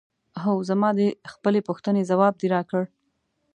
هو 0.43 0.53
زما 0.69 0.89
د 0.99 0.99
خپلې 1.33 1.59
پوښتنې 1.67 2.01
ځواب 2.11 2.33
دې 2.41 2.47
راکړ؟ 2.55 2.83